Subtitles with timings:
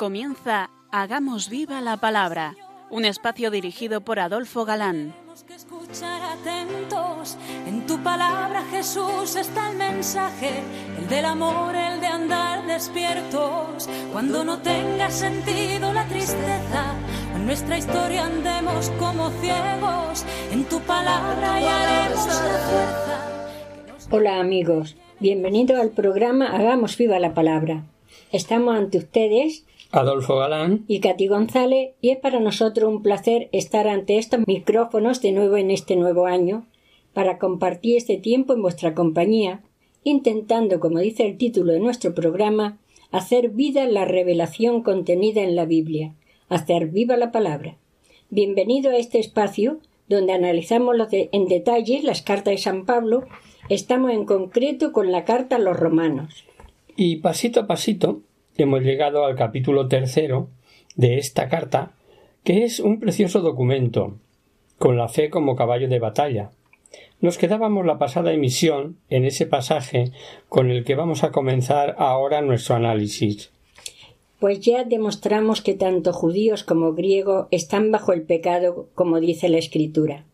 [0.00, 2.56] Comienza Hagamos viva la palabra,
[2.88, 5.12] un espacio dirigido por Adolfo Galán.
[5.12, 7.36] Tenemos que escuchar atentos.
[7.66, 10.62] En tu palabra, Jesús, está el mensaje,
[10.98, 13.90] el del amor, el de andar despiertos.
[14.10, 16.94] Cuando no tenga sentido la tristeza,
[17.34, 20.24] en nuestra historia andemos como ciegos.
[20.50, 24.06] En tu palabra hallaremos la fuerza.
[24.10, 27.84] Hola amigos, bienvenidos al programa Hagamos viva la palabra.
[28.32, 33.88] Estamos ante ustedes Adolfo Galán y Katy González y es para nosotros un placer estar
[33.88, 36.66] ante estos micrófonos de nuevo en este nuevo año
[37.12, 39.62] para compartir este tiempo en vuestra compañía,
[40.04, 42.78] intentando, como dice el título de nuestro programa,
[43.10, 46.14] hacer vida la revelación contenida en la Biblia,
[46.48, 47.76] hacer viva la palabra.
[48.28, 53.24] Bienvenido a este espacio donde analizamos en detalle las cartas de San Pablo.
[53.68, 56.44] Estamos en concreto con la carta a los romanos.
[56.96, 58.20] y pasito a pasito
[58.56, 60.48] hemos llegado al capítulo tercero
[60.96, 61.92] de esta carta,
[62.44, 64.16] que es un precioso documento,
[64.78, 66.50] con la fe como caballo de batalla.
[67.20, 70.12] Nos quedábamos la pasada emisión en ese pasaje
[70.48, 73.50] con el que vamos a comenzar ahora nuestro análisis.
[74.38, 79.58] Pues ya demostramos que tanto judíos como griegos están bajo el pecado, como dice la
[79.58, 80.24] Escritura.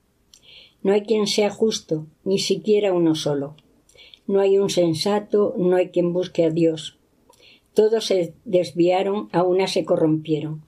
[0.83, 3.57] No hay quien sea justo, ni siquiera uno solo.
[4.29, 6.96] No hay un sensato, no hay quien busque a Dios.
[7.77, 10.63] Todos se desviaron, a una se corrompieron.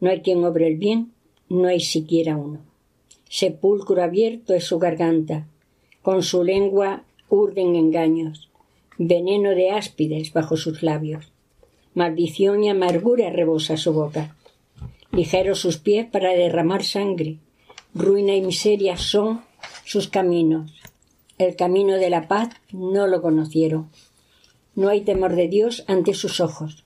[0.00, 1.12] No hay quien obre el bien,
[1.48, 2.60] no hay siquiera uno.
[3.30, 5.48] Sepulcro abierto es su garganta,
[6.02, 8.50] con su lengua urden engaños,
[8.98, 11.32] veneno de áspides bajo sus labios.
[11.94, 14.36] Maldición y amargura rebosa su boca.
[15.12, 17.38] Ligeros sus pies para derramar sangre.
[17.94, 19.40] Ruina y miseria son
[19.86, 20.70] sus caminos.
[21.38, 23.88] El camino de la paz no lo conocieron.
[24.76, 26.84] No hay temor de Dios ante sus ojos.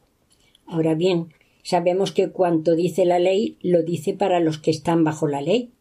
[0.67, 5.27] Ahora bien, sabemos que cuanto dice la ley lo dice para los que están bajo
[5.27, 5.73] la ley,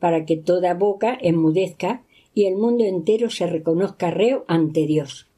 [0.00, 2.02] para que toda boca enmudezca
[2.34, 5.28] y el mundo entero se reconozca reo ante Dios.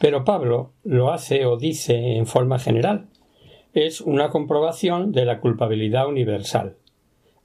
[0.00, 3.06] Pero Pablo lo hace o dice en forma general.
[3.72, 6.76] Es una comprobación de la culpabilidad universal.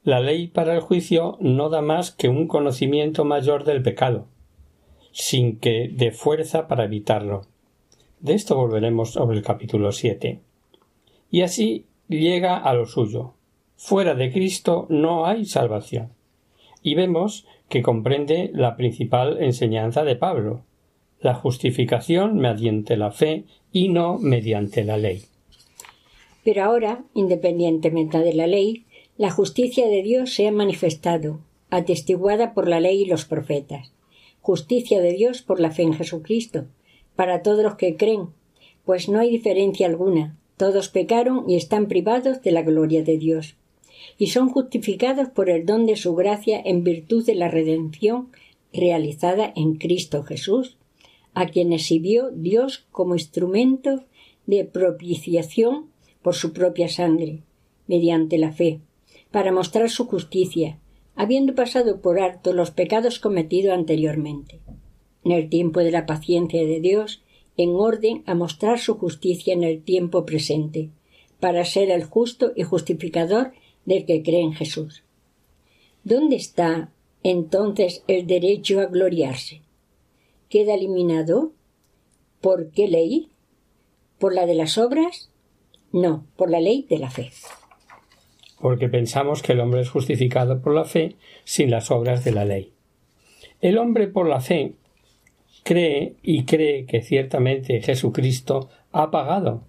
[0.03, 4.25] La ley para el juicio no da más que un conocimiento mayor del pecado,
[5.11, 7.45] sin que dé fuerza para evitarlo.
[8.19, 10.39] De esto volveremos sobre el capítulo 7.
[11.29, 13.33] Y así llega a lo suyo.
[13.75, 16.09] Fuera de Cristo no hay salvación.
[16.81, 20.63] Y vemos que comprende la principal enseñanza de Pablo,
[21.19, 25.25] la justificación mediante la fe y no mediante la ley.
[26.43, 28.85] Pero ahora, independientemente de la ley,
[29.17, 31.39] la justicia de Dios se ha manifestado,
[31.69, 33.91] atestiguada por la ley y los profetas.
[34.41, 36.65] Justicia de Dios por la fe en Jesucristo,
[37.17, 38.27] para todos los que creen,
[38.85, 40.37] pues no hay diferencia alguna.
[40.55, 43.57] Todos pecaron y están privados de la gloria de Dios,
[44.17, 48.29] y son justificados por el don de su gracia en virtud de la redención
[48.71, 50.77] realizada en Cristo Jesús,
[51.33, 54.03] a quien exhibió Dios como instrumento
[54.45, 55.87] de propiciación
[56.21, 57.41] por su propia sangre,
[57.87, 58.79] mediante la fe,
[59.31, 60.79] para mostrar su justicia,
[61.15, 64.59] habiendo pasado por alto los pecados cometidos anteriormente.
[65.27, 67.21] En el tiempo de la paciencia de Dios,
[67.57, 70.89] en orden a mostrar su justicia en el tiempo presente,
[71.41, 73.51] para ser el justo y justificador
[73.83, 75.03] del que cree en Jesús.
[76.05, 76.93] ¿Dónde está
[77.23, 79.63] entonces el derecho a gloriarse?
[80.47, 81.51] ¿Queda eliminado?
[82.39, 83.27] ¿Por qué ley?
[84.19, 85.29] ¿Por la de las obras?
[85.91, 87.31] No, por la ley de la fe.
[88.61, 92.45] porque pensamos que el hombre es justificado por la fe sin las obras de la
[92.45, 92.71] ley.
[93.59, 94.75] El hombre por la fe
[95.67, 99.63] cree y cree que ciertamente Jesucristo ha pagado.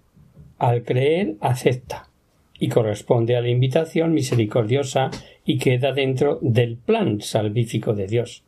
[0.57, 2.09] Al creer acepta
[2.57, 5.11] y corresponde a la invitación misericordiosa
[5.45, 8.43] y queda dentro del plan salvífico de Dios.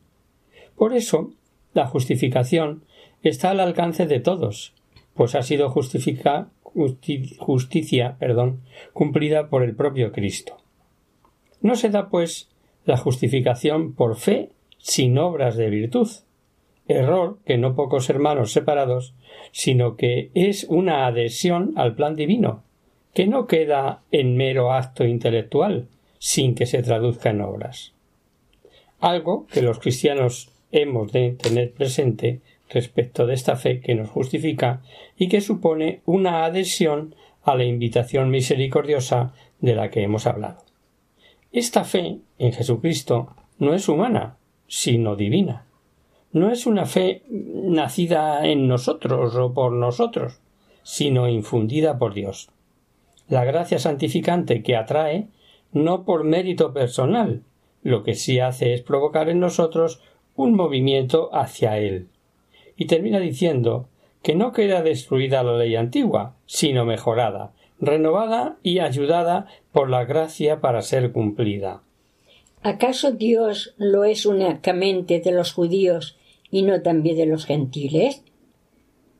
[0.76, 1.32] Por eso,
[1.74, 2.84] la justificación
[3.22, 4.72] está al alcance de todos,
[5.14, 8.60] pues ha sido justifica- justi- justicia perdón,
[8.94, 10.56] cumplida por el propio Cristo.
[11.60, 12.48] No se da, pues,
[12.86, 16.08] la justificación por fe sin obras de virtud,
[16.88, 19.14] error que no pocos hermanos separados,
[19.50, 22.62] sino que es una adhesión al plan divino,
[23.14, 25.88] que no queda en mero acto intelectual,
[26.18, 27.92] sin que se traduzca en obras.
[29.00, 32.40] Algo que los cristianos hemos de tener presente
[32.70, 34.82] respecto de esta fe que nos justifica
[35.16, 40.64] y que supone una adhesión a la invitación misericordiosa de la que hemos hablado.
[41.52, 44.36] Esta fe en Jesucristo no es humana,
[44.68, 45.66] sino divina.
[46.32, 50.40] No es una fe nacida en nosotros o por nosotros,
[50.82, 52.48] sino infundida por Dios.
[53.28, 55.28] la gracia santificante que atrae
[55.72, 57.42] no por mérito personal,
[57.82, 60.00] lo que sí hace es provocar en nosotros
[60.36, 62.08] un movimiento hacia él.
[62.76, 63.88] Y termina diciendo
[64.22, 70.60] que no queda destruida la ley antigua, sino mejorada, renovada y ayudada por la gracia
[70.60, 71.82] para ser cumplida.
[72.62, 76.16] ¿Acaso Dios lo es únicamente de los judíos
[76.52, 78.22] y no también de los gentiles?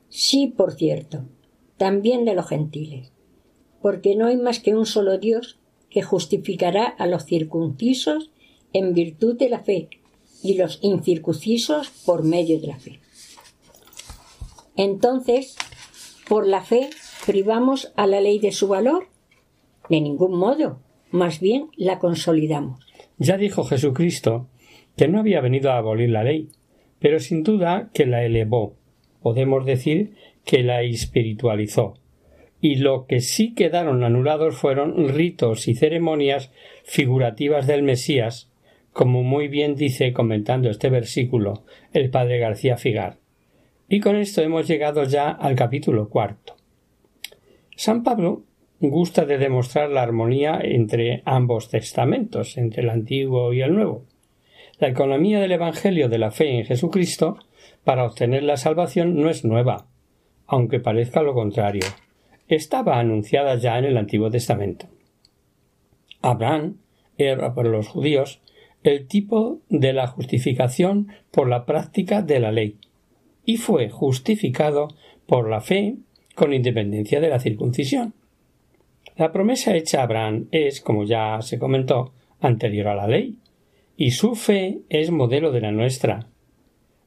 [0.08, 1.24] Sí, por cierto,
[1.78, 3.10] también de los gentiles,
[3.80, 5.58] porque no hay más que un solo Dios
[5.90, 8.30] que justificará a los circuncisos
[8.72, 9.88] en virtud de la fe
[10.42, 13.00] y los incircuncisos por medio de la fe.
[14.76, 15.56] Entonces,
[16.28, 16.90] por la fe,
[17.26, 19.08] privamos a la ley de su valor?
[19.88, 20.80] De ningún modo,
[21.10, 22.80] más bien la consolidamos.
[23.18, 24.48] Ya dijo Jesucristo
[24.96, 26.48] que no había venido a abolir la ley,
[27.02, 28.76] pero sin duda que la elevó.
[29.20, 30.14] Podemos decir
[30.44, 31.94] que la espiritualizó.
[32.60, 36.52] Y lo que sí quedaron anulados fueron ritos y ceremonias
[36.84, 38.52] figurativas del Mesías,
[38.92, 43.18] como muy bien dice comentando este versículo el padre García Figar.
[43.88, 46.54] Y con esto hemos llegado ya al capítulo cuarto.
[47.74, 48.44] San Pablo
[48.78, 54.04] gusta de demostrar la armonía entre ambos testamentos, entre el Antiguo y el Nuevo.
[54.82, 57.38] La economía del Evangelio de la fe en Jesucristo
[57.84, 59.86] para obtener la salvación no es nueva,
[60.48, 61.84] aunque parezca lo contrario.
[62.48, 64.86] Estaba anunciada ya en el Antiguo Testamento.
[66.20, 66.78] Abraham
[67.16, 68.40] era para los judíos
[68.82, 72.78] el tipo de la justificación por la práctica de la ley,
[73.44, 74.88] y fue justificado
[75.26, 75.94] por la fe
[76.34, 78.14] con independencia de la circuncisión.
[79.14, 83.38] La promesa hecha a Abraham es, como ya se comentó, anterior a la ley,
[84.02, 86.26] y su fe es modelo de la nuestra.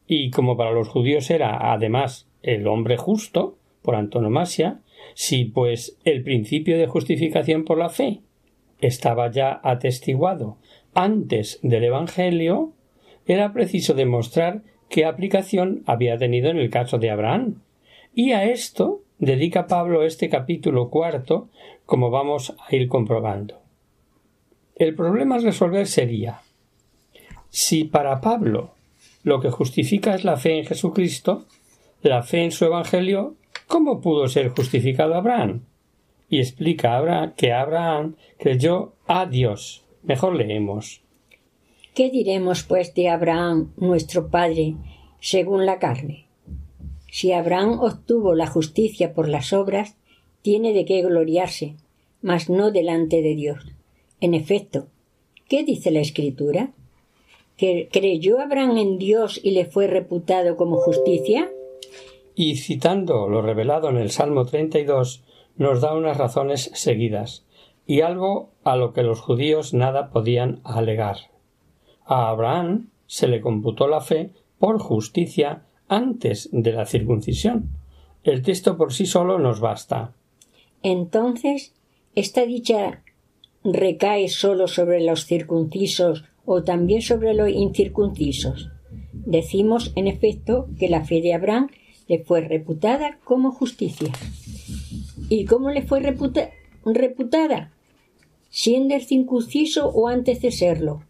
[0.08, 4.80] Y como para los judíos era, además, el hombre justo, por antonomasia,
[5.14, 8.22] si pues el principio de justificación por la fe
[8.80, 10.56] estaba ya atestiguado
[10.94, 12.72] antes del Evangelio,
[13.26, 17.62] era preciso demostrar qué aplicación había tenido en el caso de Abraham.
[18.14, 21.50] Y a esto dedica Pablo este capítulo cuarto,
[21.86, 23.60] como vamos a ir comprobando.
[24.78, 26.40] El problema a resolver sería
[27.56, 28.72] si para Pablo
[29.24, 31.46] lo que justifica es la fe en Jesucristo,
[32.02, 33.36] la fe en su Evangelio,
[33.66, 35.62] ¿cómo pudo ser justificado Abraham?
[36.30, 39.86] Y explica que Abraham creyó a Dios.
[40.04, 41.02] Mejor leemos.
[41.94, 44.75] ¿Qué diremos pues de Abraham, nuestro Padre,
[45.22, 46.25] según la carne?
[47.10, 49.96] Si Abraham obtuvo la justicia por las obras,
[50.42, 51.75] tiene de qué gloriarse,
[52.22, 53.66] mas no delante de Dios.
[54.19, 54.88] En efecto,
[55.48, 56.74] ¿qué dice la Escritura?
[57.57, 61.50] ¿Que creyó Abraham en Dios y le fue reputado como justicia?
[62.36, 65.24] Y citando lo revelado en el Salmo 32,
[65.56, 67.46] nos da unas razones seguidas,
[67.88, 71.18] y algo a lo que los judíos nada podían alegar.
[72.06, 77.69] A Abraham se le computó la fe por justicia antes de la circuncisión.
[78.24, 80.13] El texto por sí solo nos basta.
[80.84, 81.74] Entonces,
[82.16, 83.04] ¿esta dicha
[83.63, 88.70] recae solo sobre los circuncisos o también sobre los incircuncisos?
[89.12, 91.70] Decimos, en efecto, que la fe de Abraham
[92.08, 94.12] le fue reputada como justicia.
[95.30, 97.72] ¿Y cómo le fue reputada?
[98.50, 101.04] Siendo circunciso o antes de serlo.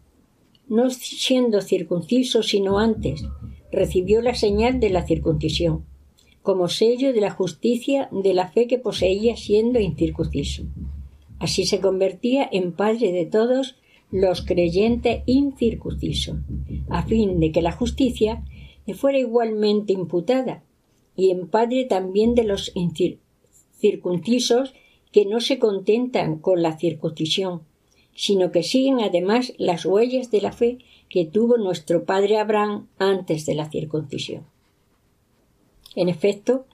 [0.68, 3.24] No siendo circunciso, sino antes,
[3.70, 5.84] recibió la señal de la circuncisión,
[6.42, 10.64] como sello de la justicia de la fe que poseía siendo incircunciso.
[11.38, 13.76] Así se convertía en padre de todos
[14.20, 16.38] los creyentes incircuncisos,
[16.88, 18.42] a fin de que la justicia
[18.86, 20.64] le fuera igualmente imputada,
[21.16, 22.72] y en padre también de los
[23.78, 24.74] circuncisos
[25.12, 27.62] que no se contentan con la circuncisión,
[28.14, 30.78] sino que siguen además las huellas de la fe
[31.10, 34.46] que tuvo nuestro padre Abraham antes de la circuncisión.
[35.94, 36.64] En efecto,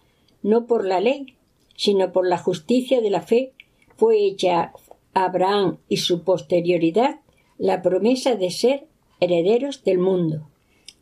[0.42, 1.34] no por la ley,
[1.74, 3.52] sino por la justicia de la fe,
[3.96, 4.72] fue hecha
[5.12, 7.21] Abraham y su posterioridad
[7.62, 8.88] la promesa de ser
[9.20, 10.50] herederos del mundo.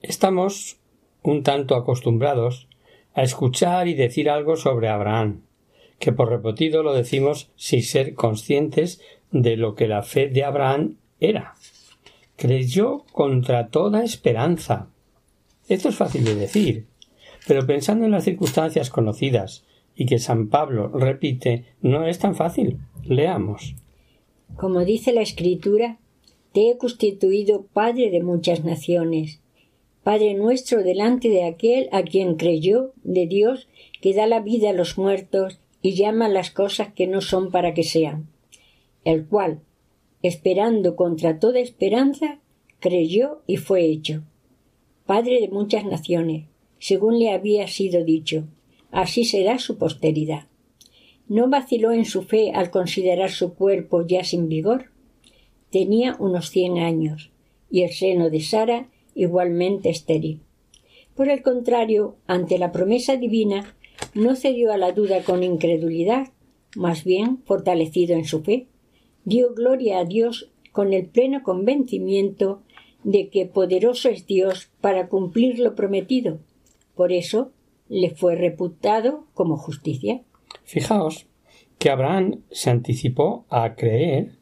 [0.02, 0.76] Estamos
[1.22, 2.68] un tanto acostumbrados
[3.14, 5.40] a escuchar y decir algo sobre Abraham,
[5.98, 9.00] que por repetido lo decimos sin ser conscientes
[9.30, 11.54] de lo que la fe de Abraham era
[12.36, 14.88] creyó contra toda esperanza.
[15.66, 16.86] Esto es fácil de decir,
[17.46, 19.64] pero pensando en las circunstancias conocidas
[19.94, 22.80] y que San Pablo repite, no es tan fácil.
[23.02, 23.76] Leamos.
[24.56, 25.98] Como dice la Escritura,
[26.52, 29.40] te he constituido Padre de muchas naciones,
[30.02, 33.68] Padre nuestro delante de aquel a quien creyó, de Dios,
[34.00, 37.74] que da la vida a los muertos y llama las cosas que no son para
[37.74, 38.28] que sean,
[39.04, 39.60] el cual,
[40.22, 42.40] esperando contra toda esperanza,
[42.80, 44.22] creyó y fue hecho.
[45.06, 46.46] Padre de muchas naciones,
[46.78, 48.44] según le había sido dicho,
[48.90, 50.46] así será su posteridad.
[51.28, 54.90] No vaciló en su fe al considerar su cuerpo ya sin vigor.
[55.70, 57.30] Tenía unos cien años,
[57.70, 60.40] y el seno de Sara igualmente estéril.
[61.14, 63.74] Por el contrario, ante la promesa divina,
[64.14, 66.28] no cedió a la duda con incredulidad,
[66.76, 68.66] más bien fortalecido en su fe,
[69.24, 72.62] dio gloria a Dios con el pleno convencimiento
[73.04, 76.38] de que poderoso es Dios para cumplir lo prometido.
[76.94, 77.52] Por eso
[77.88, 80.22] le fue reputado como justicia.
[80.64, 81.26] Fijaos
[81.78, 84.32] que Abraham se anticipó a creer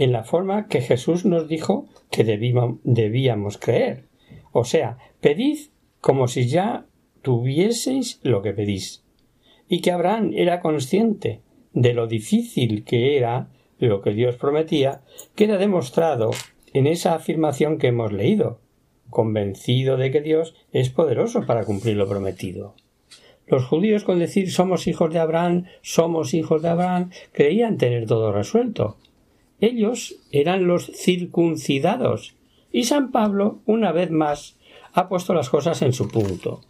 [0.00, 4.08] en la forma que Jesús nos dijo que debíamos creer.
[4.50, 5.58] O sea, pedid
[6.00, 6.86] como si ya
[7.20, 9.04] tuvieseis lo que pedís.
[9.68, 11.42] Y que Abraham era consciente
[11.74, 15.02] de lo difícil que era lo que Dios prometía,
[15.34, 16.30] queda demostrado
[16.72, 18.58] en esa afirmación que hemos leído,
[19.10, 22.74] convencido de que Dios es poderoso para cumplir lo prometido.
[23.46, 28.32] Los judíos con decir somos hijos de Abraham, somos hijos de Abraham, creían tener todo
[28.32, 28.96] resuelto.
[29.60, 32.34] Ellos eran los circuncidados,
[32.72, 34.56] y San Pablo, una vez más,
[34.92, 36.60] ha puesto las cosas en su punto.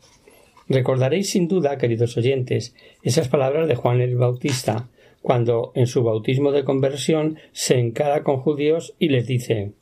[0.68, 4.88] Recordaréis sin duda, queridos oyentes, esas palabras de Juan el Bautista,
[5.22, 9.72] cuando en su bautismo de conversión se encara con judíos y les dice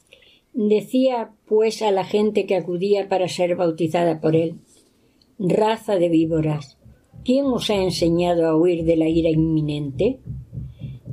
[0.52, 4.56] Decía pues a la gente que acudía para ser bautizada por él
[5.38, 6.78] Raza de víboras,
[7.24, 10.18] ¿quién os ha enseñado a huir de la ira inminente?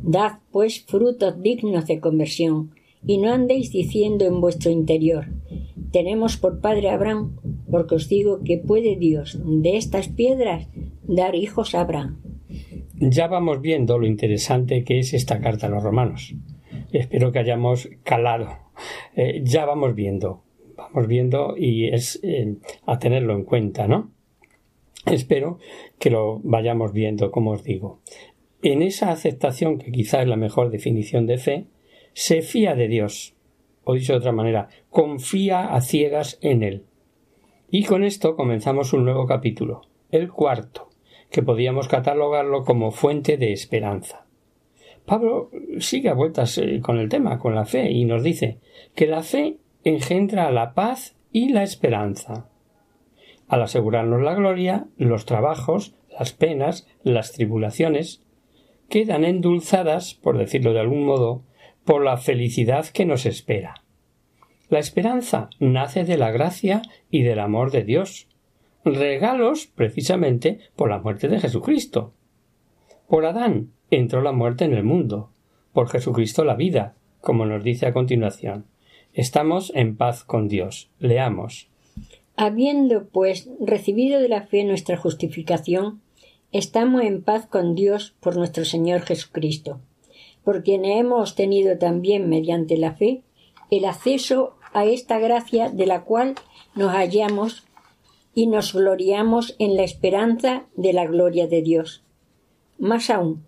[0.06, 2.72] Dad pues frutos dignos de conversión,
[3.06, 5.26] y no andéis diciendo en vuestro interior
[5.96, 7.38] tenemos por padre Abraham,
[7.72, 10.68] porque os digo que puede Dios de estas piedras
[11.04, 12.22] dar hijos a Abraham.
[12.96, 16.36] Ya vamos viendo lo interesante que es esta carta a los romanos.
[16.92, 18.50] Espero que hayamos calado.
[19.16, 20.44] Eh, ya vamos viendo,
[20.76, 24.12] vamos viendo y es eh, a tenerlo en cuenta, ¿no?
[25.06, 25.60] Espero
[25.98, 28.02] que lo vayamos viendo, como os digo.
[28.66, 31.68] En esa aceptación, que quizá es la mejor definición de fe,
[32.14, 33.36] se fía de Dios,
[33.84, 36.84] o dicho de otra manera, confía a ciegas en Él.
[37.70, 40.90] Y con esto comenzamos un nuevo capítulo, el cuarto,
[41.30, 44.26] que podíamos catalogarlo como fuente de esperanza.
[45.06, 48.58] Pablo sigue a vueltas eh, con el tema, con la fe, y nos dice
[48.96, 52.50] que la fe engendra la paz y la esperanza.
[53.48, 58.25] Al asegurarnos la gloria, los trabajos, las penas, las tribulaciones,
[58.89, 61.44] quedan endulzadas, por decirlo de algún modo,
[61.84, 63.84] por la felicidad que nos espera.
[64.70, 68.27] La esperanza nace de la gracia y del amor de Dios,
[68.84, 72.13] regalos precisamente por la muerte de Jesucristo.
[73.08, 75.30] Por Adán entró la muerte en el mundo,
[75.74, 78.65] por Jesucristo la vida, como nos dice a continuación.
[79.13, 80.89] Estamos en paz con Dios.
[81.00, 81.70] Leamos.
[82.36, 86.01] Habiendo, pues, recibido de la fe nuestra justificación,
[86.58, 89.80] estamos en paz con Dios por nuestro Señor Jesucristo
[90.46, 93.24] por quien hemos tenido también mediante la fe
[93.72, 96.36] el acceso a esta gracia de la cual
[96.76, 97.66] nos hallamos
[98.36, 102.04] y nos gloriamos en la esperanza de la gloria de Dios.
[102.78, 103.44] Más aún,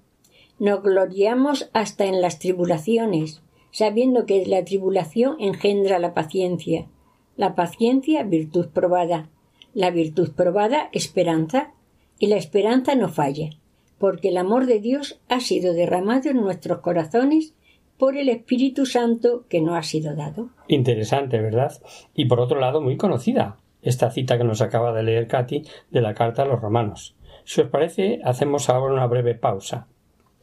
[0.58, 6.88] nos gloriamos hasta en las tribulaciones, sabiendo que la tribulación engendra la paciencia,
[7.36, 9.30] la paciencia virtud probada,
[9.76, 11.74] la virtud probada esperanza,
[12.20, 13.50] y la esperanza no falla
[13.98, 17.56] porque el amor de Dios ha sido derramado en nuestros corazones
[17.98, 20.50] por el Espíritu Santo que nos ha sido dado.
[20.68, 21.74] Interesante, ¿verdad?
[22.14, 26.02] Y por otro lado, muy conocida, esta cita que nos acaba de leer Katy de
[26.02, 27.16] la carta a los romanos.
[27.44, 29.88] Si os parece, hacemos ahora una breve pausa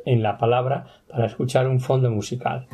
[0.04, 2.66] en la palabra para escuchar un fondo musical.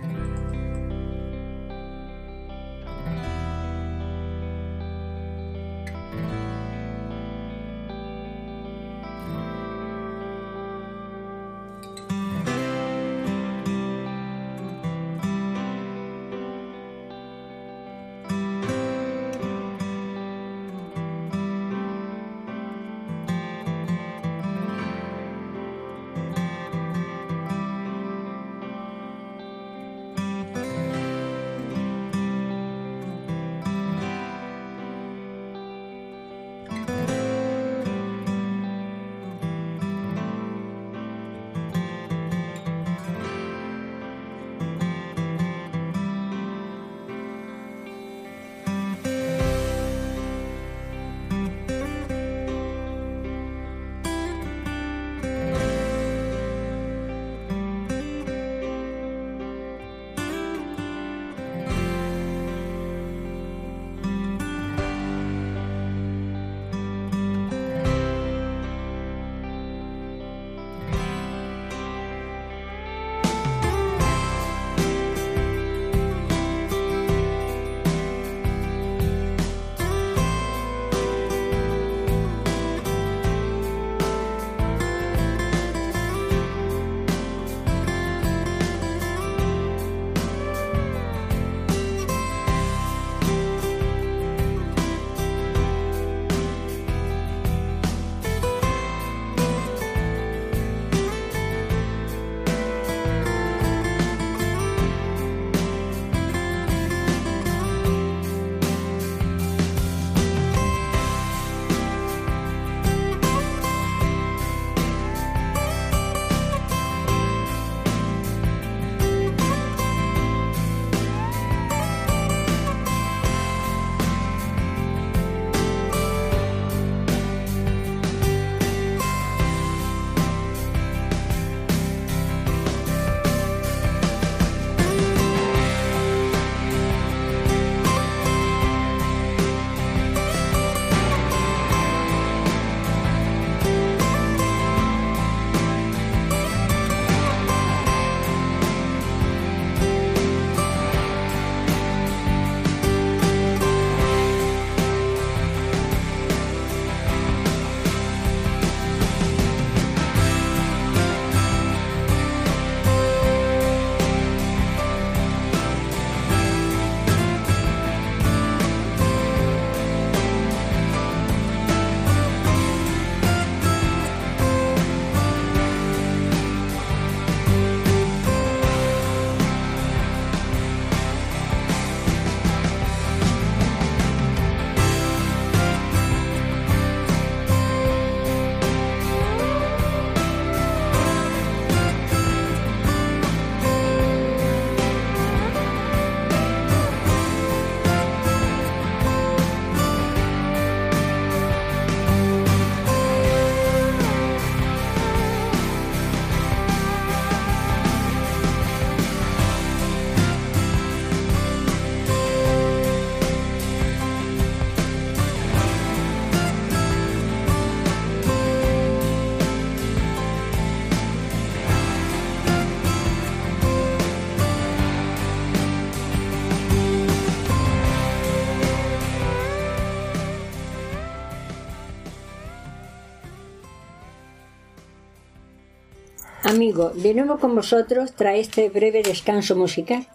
[236.50, 240.08] Amigo, de nuevo con vosotros trae este breve descanso musical.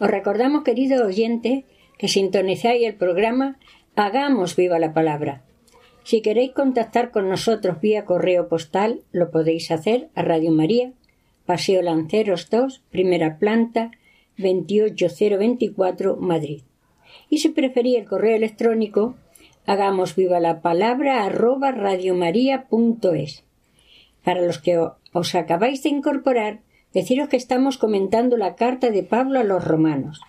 [0.00, 1.66] Os recordamos, querido oyente,
[1.98, 3.58] que sintonizáis el programa
[3.94, 5.44] Hagamos viva la palabra.
[6.02, 10.94] Si queréis contactar con nosotros vía correo postal, lo podéis hacer a Radio María,
[11.44, 13.90] Paseo Lanceros 2, primera planta,
[14.38, 16.62] 28024, Madrid.
[17.28, 19.16] Y si preferís el correo electrónico,
[19.66, 21.74] hagamos viva la palabra arroba.
[24.24, 24.78] Para los que
[25.14, 26.60] os acabáis de incorporar,
[26.92, 30.20] deciros que estamos comentando la carta de Pablo a los romanos.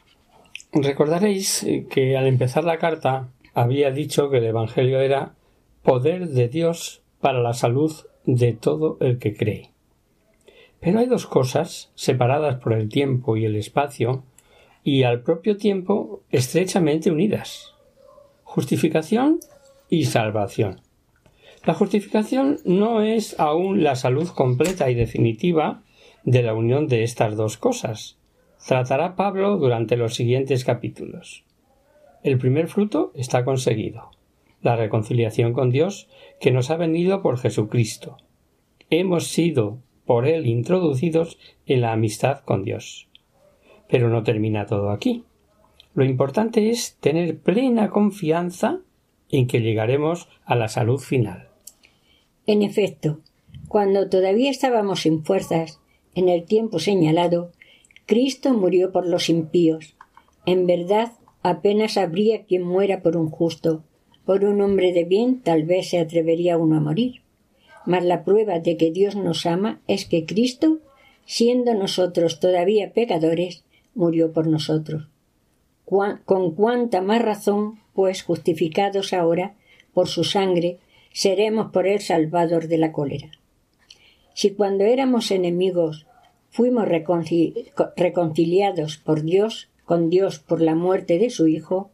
[0.72, 5.36] Recordaréis eh, que al empezar la carta había dicho que el Evangelio era
[5.84, 7.92] poder de Dios para la salud
[8.26, 9.72] de todo el que cree.
[10.80, 14.24] Pero hay dos cosas, separadas por el tiempo y el espacio,
[14.84, 17.76] y al propio tiempo estrechamente unidas
[18.56, 19.42] justificación
[19.90, 20.80] y salvación.
[21.66, 25.82] La justificación no es aún la salud completa y definitiva
[26.24, 28.20] de la unión de estas dos cosas.
[28.68, 31.44] Tratará Pablo durante los siguientes capítulos.
[32.24, 34.12] El primer fruto está conseguido,
[34.62, 36.08] la reconciliación con Dios
[36.40, 38.18] que nos ha venido por Jesucristo.
[38.92, 43.08] Hemos sido por Él introducidos en la amistad con Dios.
[43.90, 45.24] Pero no termina todo aquí.
[45.96, 48.82] Lo importante es tener plena confianza
[49.30, 51.45] en que llegaremos a la salud final.
[52.48, 53.22] En efecto,
[53.68, 55.80] cuando todavía estábamos sin fuerzas,
[56.14, 57.52] en el tiempo señalado,
[58.06, 59.96] Cristo murió por los impíos.
[60.46, 63.84] En verdad, apenas habría quien muera por un justo.
[64.26, 67.22] Por un hombre de bien tal vez se atrevería uno a morir.
[67.86, 70.80] Mas la prueba de que Dios nos ama es que Cristo,
[71.26, 73.64] siendo nosotros todavía pecadores,
[73.96, 75.08] murió por nosotros.
[75.84, 79.56] Con cuánta más razón, pues justificados ahora
[79.94, 80.80] por su sangre,
[81.16, 83.32] seremos por él salvador de la cólera.
[84.34, 86.08] Si cuando éramos enemigos
[86.50, 86.86] fuimos
[87.96, 91.90] reconciliados por Dios, con Dios por la muerte de su Hijo,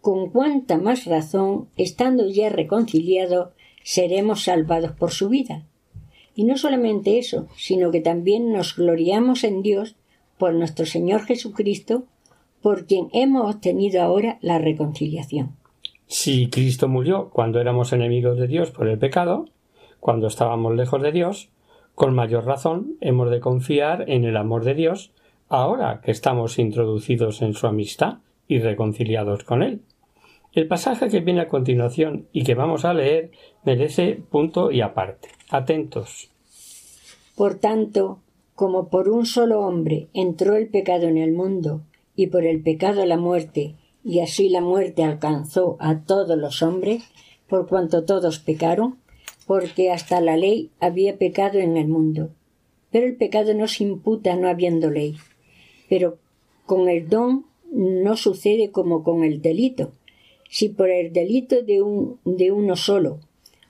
[0.00, 3.48] con cuánta más razón, estando ya reconciliados,
[3.82, 5.66] seremos salvados por su vida.
[6.36, 9.96] Y no solamente eso, sino que también nos gloriamos en Dios
[10.38, 12.04] por nuestro Señor Jesucristo,
[12.62, 15.56] por quien hemos obtenido ahora la reconciliación.
[16.06, 19.46] Si Cristo murió cuando éramos enemigos de Dios por el pecado,
[20.00, 21.48] cuando estábamos lejos de Dios,
[21.94, 25.12] con mayor razón hemos de confiar en el amor de Dios
[25.48, 29.80] ahora que estamos introducidos en su amistad y reconciliados con Él.
[30.52, 33.30] El pasaje que viene a continuación y que vamos a leer
[33.64, 35.28] merece punto y aparte.
[35.50, 36.30] Atentos.
[37.34, 38.20] Por tanto,
[38.54, 41.82] como por un solo hombre entró el pecado en el mundo,
[42.16, 47.02] y por el pecado la muerte, y así la muerte alcanzó a todos los hombres,
[47.48, 48.98] por cuanto todos pecaron,
[49.46, 52.30] porque hasta la ley había pecado en el mundo.
[52.90, 55.16] Pero el pecado no se imputa no habiendo ley.
[55.88, 56.18] Pero
[56.66, 59.92] con el don no sucede como con el delito.
[60.48, 63.20] Si por el delito de, un, de uno solo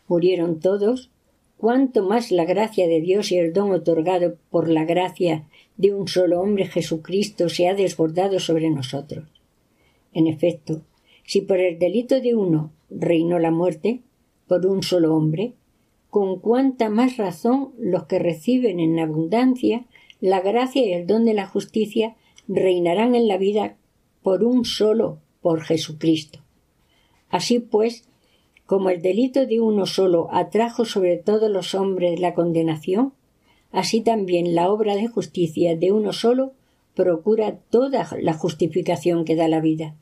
[0.09, 1.11] murieron todos,
[1.57, 6.09] cuánto más la gracia de Dios y el don otorgado por la gracia de un
[6.09, 9.34] solo hombre Jesucristo se ha desbordado sobre nosotros.
[10.15, 10.83] En efecto,
[11.25, 14.01] si por el delito de uno reinó la muerte,
[14.47, 15.55] por un solo hombre,
[16.11, 19.85] con cuánta más razón los que reciben en abundancia
[20.21, 22.15] la gracia y el don de la justicia
[22.47, 23.77] reinarán en la vida
[24.23, 26.39] por un solo, por Jesucristo.
[27.29, 28.09] Así pues,
[28.65, 33.13] como el delito de uno solo atrajo sobre todos los hombres la condenación,
[33.73, 36.53] así también la obra de justicia de uno solo
[36.95, 39.97] procura toda la justificación que da la vida.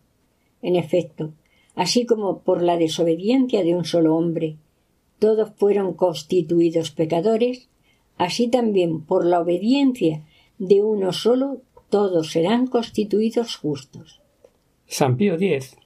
[0.62, 1.32] En efecto,
[1.74, 4.56] así como por la desobediencia de un solo hombre
[5.22, 7.68] todos fueron constituidos pecadores,
[8.18, 10.24] así también por la obediencia
[10.58, 14.20] de uno solo todos serán constituidos justos.
[14.86, 15.76] San Pío X,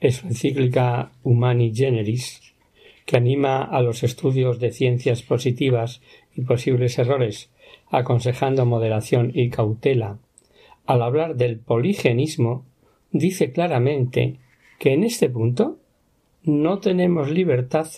[0.00, 2.40] en su encíclica Humani Generis,
[3.06, 6.00] que anima a los estudios de ciencias positivas
[6.34, 7.50] y posibles errores,
[7.90, 10.18] aconsejando moderación y cautela,
[10.84, 12.64] al hablar del poligenismo,
[13.14, 14.40] dice claramente
[14.78, 15.78] que en este punto
[16.42, 17.88] no tenemos libertad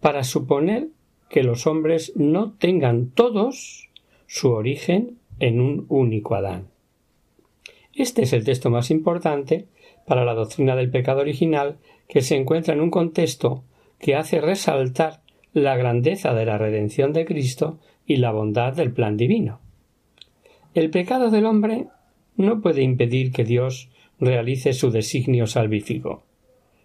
[0.00, 0.88] para suponer
[1.28, 3.88] que los hombres no tengan todos
[4.26, 6.68] su origen en un único Adán.
[7.94, 9.66] Este es el texto más importante
[10.06, 13.64] para la doctrina del pecado original que se encuentra en un contexto
[13.98, 19.16] que hace resaltar la grandeza de la redención de Cristo y la bondad del plan
[19.16, 19.60] divino.
[20.74, 21.88] El pecado del hombre
[22.36, 23.88] no puede impedir que Dios
[24.20, 26.22] realice su designio salvífico.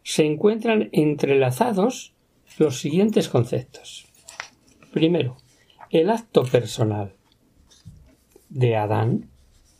[0.03, 2.13] Se encuentran entrelazados
[2.57, 4.05] los siguientes conceptos.
[4.93, 5.37] Primero,
[5.89, 7.13] el acto personal,
[8.49, 9.29] de Adán,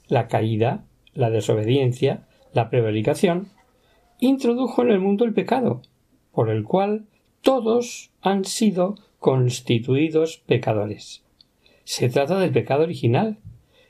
[0.08, 3.48] la caída, la desobediencia, la prevaricación,
[4.20, 5.82] introdujo en el mundo el pecado,
[6.32, 7.06] por el cual
[7.42, 11.24] todos han sido constituidos pecadores.
[11.86, 13.38] Se trata del pecado original,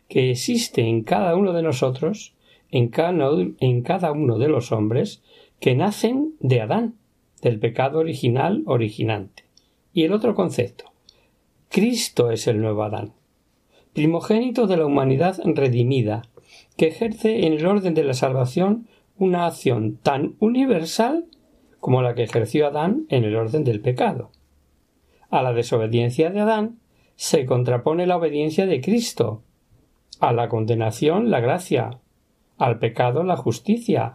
[0.07, 2.34] que existe en cada uno de nosotros,
[2.71, 5.21] en cada, uno de los hombres
[5.59, 6.95] que nacen de Adán,
[7.41, 9.43] del pecado original originante.
[9.93, 10.85] Y el otro concepto.
[11.69, 13.13] Cristo es el nuevo Adán,
[13.93, 16.23] primogénito de la humanidad redimida,
[16.77, 21.25] que ejerce en el orden de la salvación una acción tan universal
[21.79, 24.31] como la que ejerció Adán en el orden del pecado.
[25.29, 26.79] A la desobediencia de Adán
[27.15, 29.41] se contrapone la obediencia de Cristo,
[30.19, 31.99] a la condenación la gracia,
[32.57, 34.13] al pecado la justicia,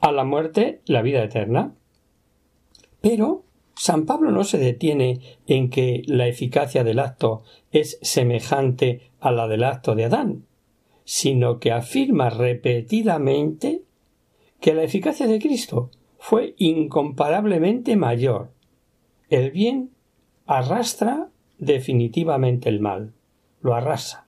[0.00, 1.74] a la muerte la vida eterna.
[3.00, 9.30] Pero San Pablo no se detiene en que la eficacia del acto es semejante a
[9.30, 10.46] la del acto de Adán,
[11.04, 13.82] sino que afirma repetidamente
[14.60, 18.50] que la eficacia de Cristo fue incomparablemente mayor.
[19.30, 19.90] El bien
[20.46, 23.14] arrastra definitivamente el mal,
[23.60, 24.26] lo arrasa,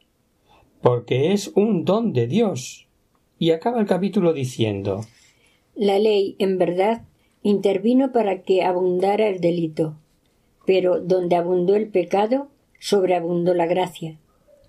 [0.80, 2.88] porque es un don de Dios.
[3.40, 5.00] Y acaba el capítulo diciendo
[5.74, 7.04] La ley, en verdad,
[7.42, 9.96] intervino para que abundara el delito,
[10.66, 12.48] pero donde abundó el pecado,
[12.78, 14.18] sobreabundó la gracia.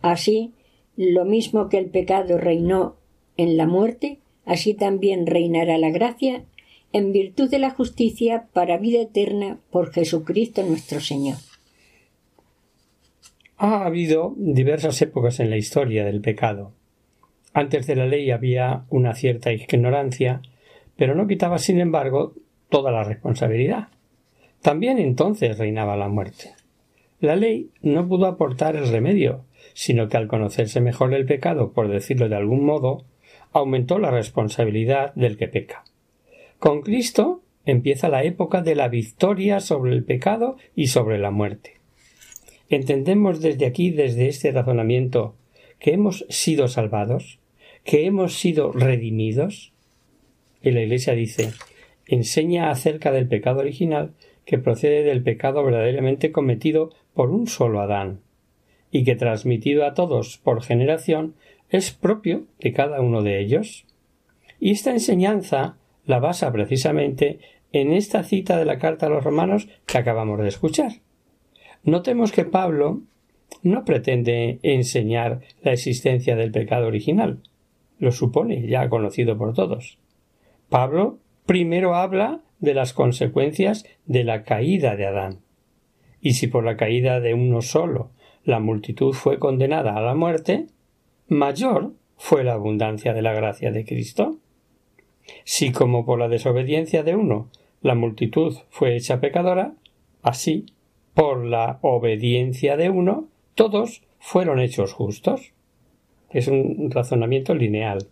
[0.02, 0.54] Así,
[0.96, 2.96] lo mismo que el pecado reinó
[3.36, 6.46] en la muerte, así también reinará la gracia
[6.94, 11.36] en virtud de la justicia para vida eterna por Jesucristo nuestro Señor.
[13.58, 16.72] Ha habido diversas épocas en la historia del pecado.
[17.54, 20.42] Antes de la ley había una cierta ignorancia,
[20.96, 22.34] pero no quitaba, sin embargo,
[22.70, 23.90] toda la responsabilidad.
[24.62, 26.54] También entonces reinaba la muerte.
[27.20, 31.88] La ley no pudo aportar el remedio, sino que al conocerse mejor el pecado, por
[31.88, 33.06] decirlo de algún modo,
[33.52, 35.84] aumentó la responsabilidad del que peca.
[36.58, 41.80] Con Cristo empieza la época de la victoria sobre el pecado y sobre la muerte.
[42.70, 45.36] Entendemos desde aquí, desde este razonamiento,
[45.80, 47.41] que hemos sido salvados,
[47.84, 49.74] que hemos sido redimidos.
[50.62, 51.52] Y la Iglesia dice
[52.08, 54.12] enseña acerca del pecado original
[54.46, 58.20] que procede del pecado verdaderamente cometido por un solo Adán,
[58.92, 61.36] y que transmitido a todos por generación
[61.70, 63.86] es propio de cada uno de ellos.
[64.60, 67.40] Y esta enseñanza la basa precisamente
[67.72, 70.92] en esta cita de la carta a los romanos que acabamos de escuchar.
[71.84, 73.02] Notemos que Pablo
[73.64, 77.40] no pretende enseñar la existencia del pecado original.
[78.02, 80.00] Lo supone ya conocido por todos.
[80.70, 85.42] Pablo primero habla de las consecuencias de la caída de Adán.
[86.20, 88.10] Y si por la caída de uno solo
[88.44, 90.66] la multitud fue condenada a la muerte,
[91.28, 94.38] mayor fue la abundancia de la gracia de Cristo.
[95.44, 97.50] Si como por la desobediencia de uno
[97.84, 99.76] la multitud fue hecha pecadora,
[100.24, 100.66] así
[101.14, 105.54] por la obediencia de uno todos fueron hechos justos.
[106.34, 108.08] Es un razonamiento lineal.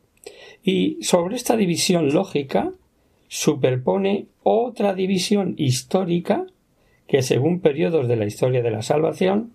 [0.64, 2.72] Y sobre esta división lógica
[3.28, 6.46] superpone otra división histórica
[7.08, 9.54] que según periodos de la historia de la salvación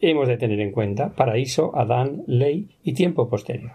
[0.00, 3.72] hemos de tener en cuenta paraíso, Adán, ley y tiempo posterior.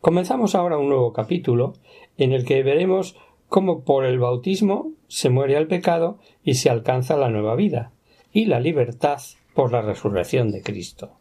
[0.00, 1.74] Comenzamos ahora un nuevo capítulo
[2.18, 3.16] en el que veremos
[3.48, 7.92] cómo por el bautismo se muere al pecado y se alcanza la nueva vida
[8.32, 9.20] y la libertad
[9.54, 11.12] por la resurrección de Cristo.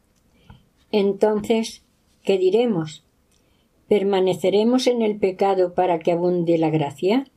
[0.92, 1.84] Entonces,
[2.24, 3.04] ¿qué diremos?
[3.88, 7.28] ¿Permaneceremos en el pecado para que abunde la gracia?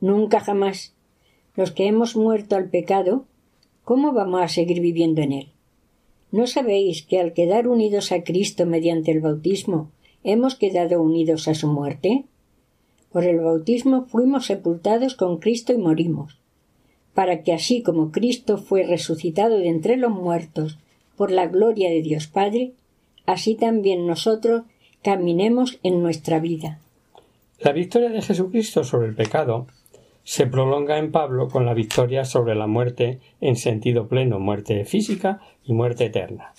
[0.00, 0.94] Nunca jamás.
[1.54, 3.26] Los que hemos muerto al pecado,
[3.84, 5.48] ¿cómo vamos a seguir viviendo en él?
[6.30, 9.90] ¿No sabéis que al quedar unidos a Cristo mediante el bautismo,
[10.24, 12.24] hemos quedado unidos a su muerte?
[13.10, 16.38] Por el bautismo fuimos sepultados con Cristo y morimos,
[17.14, 20.78] para que así como Cristo fue resucitado de entre los muertos
[21.16, 22.74] por la gloria de Dios Padre,
[23.28, 24.62] así también nosotros
[25.02, 26.80] caminemos en nuestra vida.
[27.60, 29.66] La victoria de Jesucristo sobre el pecado
[30.24, 35.42] se prolonga en Pablo con la victoria sobre la muerte en sentido pleno, muerte física
[35.62, 36.54] y muerte eterna.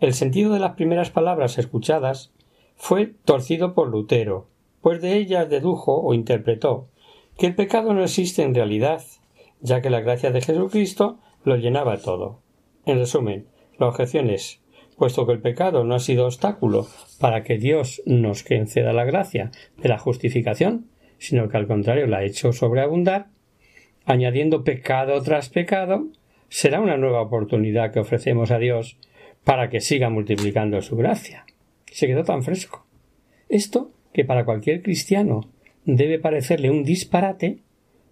[0.00, 2.32] El sentido de las primeras palabras escuchadas
[2.74, 4.48] fue torcido por Lutero,
[4.80, 6.88] pues de ellas dedujo o interpretó
[7.36, 9.02] que el pecado no existe en realidad,
[9.60, 12.38] ya que la gracia de Jesucristo lo llenaba todo.
[12.86, 13.46] En resumen,
[13.78, 14.61] la objeción es
[15.02, 16.86] puesto que el pecado no ha sido obstáculo
[17.18, 20.86] para que Dios nos conceda la gracia de la justificación,
[21.18, 23.26] sino que al contrario la ha hecho sobreabundar,
[24.04, 26.06] añadiendo pecado tras pecado,
[26.48, 28.96] será una nueva oportunidad que ofrecemos a Dios
[29.42, 31.46] para que siga multiplicando su gracia.
[31.86, 32.86] Se quedó tan fresco.
[33.48, 35.50] Esto, que para cualquier cristiano
[35.84, 37.58] debe parecerle un disparate,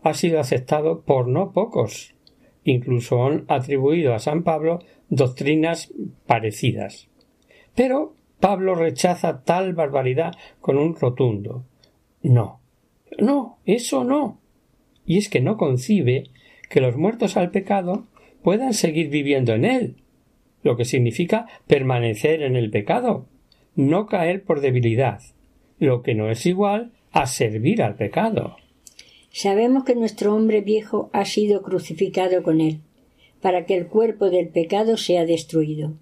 [0.03, 2.17] ha sido aceptado por no pocos.
[2.65, 5.93] Incluso han atribuido a San Pablo doctrinas
[6.27, 7.09] parecidas.
[7.75, 11.65] Pero Pablo rechaza tal barbaridad con un rotundo
[12.23, 12.61] no.
[13.19, 14.41] No, eso no.
[15.07, 16.25] Y es que no concibe
[16.69, 18.07] que los muertos al pecado
[18.43, 19.97] puedan seguir viviendo en él,
[20.63, 23.27] lo que significa permanecer en el pecado,
[23.75, 25.21] no caer por debilidad,
[25.79, 28.57] lo que no es igual a servir al pecado.
[29.33, 32.81] Sabemos que nuestro hombre viejo ha sido crucificado con él,
[33.41, 35.93] para que el cuerpo del pecado sea destruido,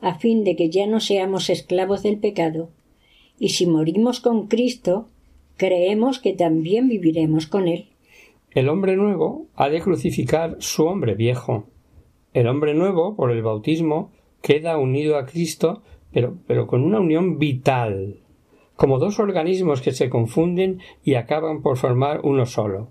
[0.00, 2.70] a fin de que ya no seamos esclavos del pecado.
[3.38, 5.08] Y si morimos con Cristo,
[5.56, 7.86] creemos que también viviremos con él.
[8.50, 11.66] El hombre nuevo ha de crucificar su hombre viejo.
[12.34, 14.10] El hombre nuevo, por el bautismo,
[14.42, 15.82] queda unido a Cristo,
[16.12, 18.16] pero, pero con una unión vital,
[18.74, 22.88] como dos organismos que se confunden y acaban por formar uno solo.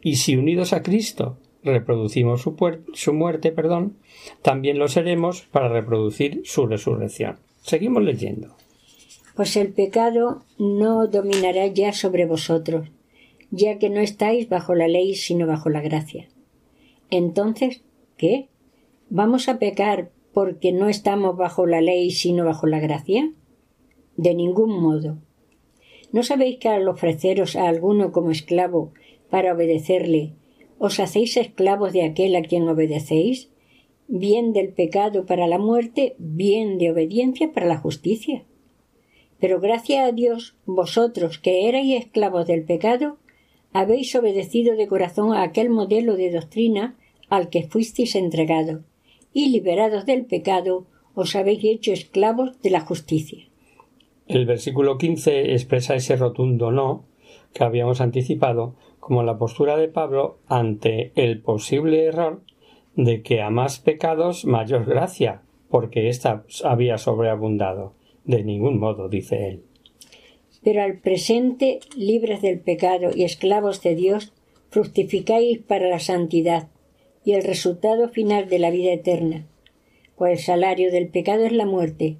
[0.00, 2.56] Y si unidos a Cristo reproducimos su,
[2.92, 3.96] su muerte, perdón,
[4.42, 7.38] también lo seremos para reproducir su resurrección.
[7.62, 8.54] Seguimos leyendo.
[9.34, 12.88] Pues el pecado no dominará ya sobre vosotros,
[13.50, 16.28] ya que no estáis bajo la ley sino bajo la gracia.
[17.10, 17.82] Entonces,
[18.16, 18.48] ¿qué?
[19.10, 23.32] ¿Vamos a pecar porque no estamos bajo la ley sino bajo la gracia?
[24.16, 25.18] De ningún modo.
[26.12, 28.92] ¿No sabéis que al ofreceros a alguno como esclavo
[29.30, 30.34] para obedecerle,
[30.86, 33.48] os hacéis esclavos de aquel a quien obedecéis?
[34.06, 38.44] Bien del pecado para la muerte, bien de obediencia para la justicia.
[39.40, 43.16] Pero gracias a Dios, vosotros que erais esclavos del pecado,
[43.72, 46.96] habéis obedecido de corazón a aquel modelo de doctrina
[47.30, 48.82] al que fuisteis entregados,
[49.32, 53.42] y liberados del pecado, os habéis hecho esclavos de la justicia.
[54.26, 57.06] El versículo 15 expresa ese rotundo no
[57.54, 62.40] que habíamos anticipado como la postura de Pablo ante el posible error
[62.96, 67.92] de que a más pecados mayor gracia, porque ésta había sobreabundado.
[68.24, 69.62] De ningún modo, dice él.
[70.62, 74.32] Pero al presente, libres del pecado y esclavos de Dios,
[74.70, 76.68] fructificáis para la santidad
[77.26, 79.46] y el resultado final de la vida eterna.
[80.16, 82.16] Pues el salario del pecado es la muerte,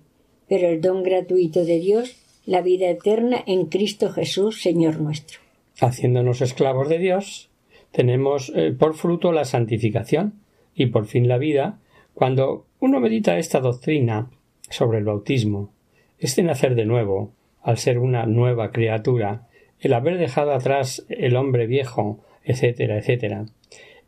[0.48, 5.43] pero el don gratuito de Dios, la vida eterna en Cristo Jesús, Señor nuestro.
[5.80, 7.50] Haciéndonos esclavos de Dios,
[7.90, 10.34] tenemos eh, por fruto la santificación
[10.74, 11.78] y por fin la vida,
[12.14, 14.30] cuando uno medita esta doctrina
[14.70, 15.72] sobre el bautismo,
[16.18, 17.32] este nacer de nuevo,
[17.62, 19.48] al ser una nueva criatura,
[19.80, 23.46] el haber dejado atrás el hombre viejo, etcétera, etcétera,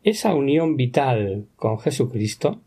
[0.03, 2.61] esa unión vital con Jesucristo,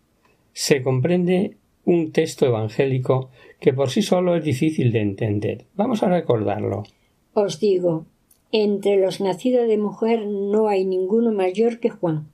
[0.52, 5.64] se comprende un texto evangélico que por sí solo es difícil de entender.
[5.74, 6.84] Vamos a recordarlo.
[7.32, 8.06] Os digo,
[8.52, 12.28] entre los nacidos de mujer no hay ninguno mayor que Juan.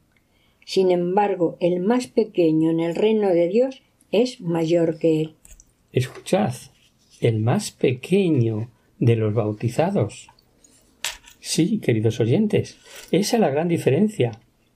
[0.65, 5.35] Sin embargo, el más pequeño en el reino de Dios es mayor que él.
[5.93, 6.55] Escuchad,
[7.21, 10.29] el más pequeño de los bautizados.
[11.39, 12.79] Sí, queridos oyentes,
[13.13, 14.33] esa es la gran diferencia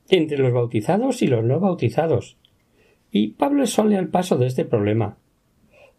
[0.08, 2.36] entre los bautizados y los no bautizados.
[3.10, 5.18] Y Pablo es al paso de este problema.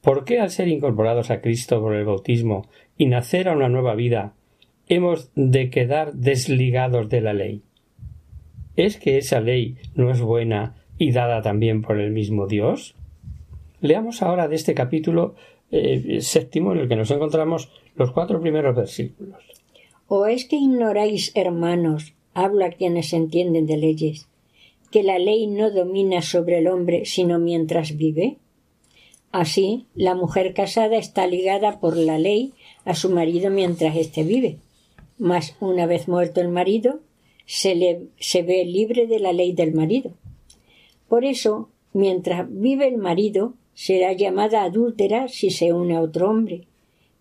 [0.02, 3.96] ¿Por qué al ser incorporados a Cristo por el bautismo y nacer a una nueva
[3.96, 4.34] vida
[4.88, 7.62] hemos de quedar desligados de la ley?
[8.76, 12.96] ¿Es que esa ley no es buena y dada también por el mismo Dios?
[13.82, 15.36] Leamos ahora de este capítulo
[15.72, 19.38] eh, séptimo en el que nos encontramos los cuatro primeros versículos.
[20.08, 24.28] ¿O es que ignoráis, hermanos, habla quienes entienden de leyes,
[24.92, 28.38] que la ley no domina sobre el hombre sino mientras vive?
[29.32, 34.58] Así, la mujer casada está ligada por la ley a su marido mientras éste vive.
[35.22, 37.00] Mas una vez muerto el marido,
[37.46, 40.14] se, le, se ve libre de la ley del marido.
[41.08, 46.64] Por eso, mientras vive el marido, será llamada adúltera si se une a otro hombre,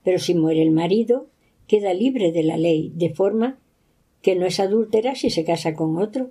[0.02, 1.26] pero si muere el marido,
[1.66, 3.58] queda libre de la ley, de forma
[4.22, 6.30] que no es adúltera si se casa con otro.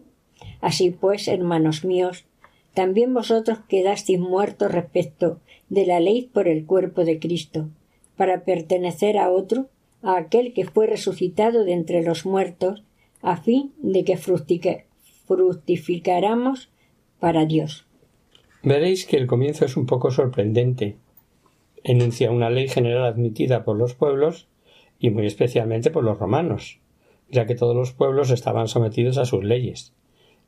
[0.62, 2.26] Así pues, hermanos míos,
[2.74, 7.70] también vosotros quedasteis muertos respecto de la ley por el cuerpo de Cristo,
[8.18, 9.68] para pertenecer a otro,
[10.02, 12.84] a aquel que fue resucitado de entre los muertos,
[13.22, 14.18] a fin de que
[15.28, 16.70] fructificáramos
[17.20, 17.86] para Dios.
[18.64, 20.98] Veréis que el comienzo es un poco sorprendente.
[21.84, 24.48] Enuncia una ley general admitida por los pueblos
[25.00, 26.80] y muy especialmente por los romanos,
[27.30, 29.94] ya que todos los pueblos estaban sometidos a sus leyes.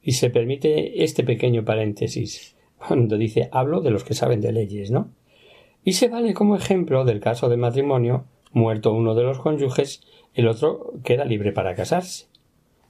[0.02, 2.56] Y se permite este pequeño paréntesis.
[2.88, 5.12] cuando dice hablo de los que saben de leyes, ¿no?
[5.84, 10.02] Y se vale como ejemplo del caso de matrimonio, muerto uno de los cónyuges,
[10.34, 12.28] el otro queda libre para casarse.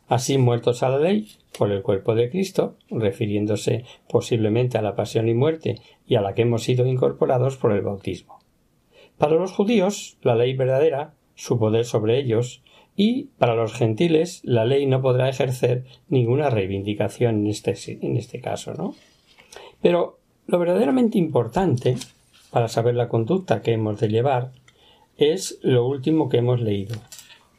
[0.07, 5.29] Así muertos a la ley por el cuerpo de Cristo, refiriéndose posiblemente a la pasión
[5.29, 8.39] y muerte y a la que hemos sido incorporados por el bautismo.
[9.17, 12.61] Para los judíos, la ley verdadera, su poder sobre ellos,
[12.95, 18.41] y para los gentiles, la ley no podrá ejercer ninguna reivindicación en este, en este
[18.41, 18.95] caso, ¿no?
[19.81, 21.95] Pero lo verdaderamente importante
[22.51, 24.51] para saber la conducta que hemos de llevar
[25.21, 26.95] es lo último que hemos leído.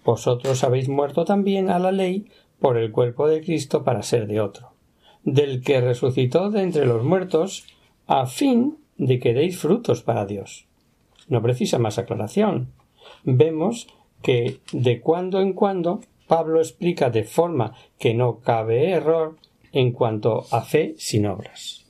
[0.04, 2.26] Vosotros habéis muerto también a la ley
[2.60, 4.72] por el cuerpo de Cristo para ser de otro,
[5.24, 7.64] del que resucitó de entre los muertos,
[8.06, 10.66] a fin de que deis frutos para Dios.
[11.28, 12.72] No precisa más aclaración.
[13.24, 13.86] Vemos
[14.22, 19.36] que de cuando en cuando Pablo explica de forma que no cabe error
[19.72, 21.84] en cuanto a fe sin obras.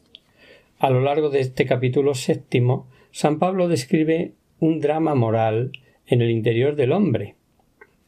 [0.78, 4.32] A lo largo de este capítulo séptimo, San Pablo describe
[4.62, 5.72] un drama moral
[6.06, 7.34] en el interior del hombre,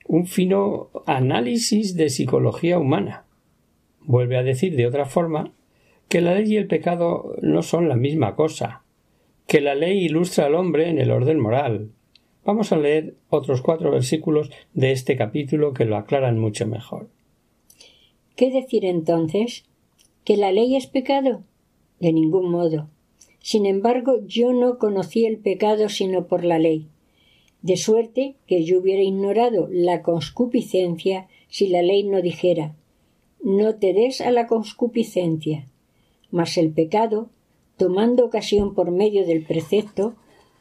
[0.07, 3.24] un fino análisis de psicología humana.
[4.02, 5.50] Vuelve a decir de otra forma
[6.09, 8.84] que la ley y el pecado no son la misma cosa,
[9.48, 11.90] que la ley ilustra al hombre en el orden moral.
[12.44, 17.09] Vamos a leer otros cuatro versículos de este capítulo que lo aclaran mucho mejor.
[18.36, 19.64] ¿Qué decir entonces?
[20.24, 21.42] ¿Que la ley es pecado?
[21.98, 22.90] De ningún modo.
[23.45, 26.88] Sin embargo, yo no conocí el pecado sino por la ley,
[27.62, 32.74] de suerte que yo hubiera ignorado la conscupiscencia si la ley no dijera
[33.45, 35.66] no te des a la conscupiscencia.
[36.30, 37.28] Mas el pecado,
[37.76, 40.14] tomando ocasión por medio del precepto,